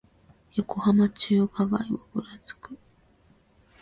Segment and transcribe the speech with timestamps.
[0.55, 2.75] 横浜中華街をぶらつく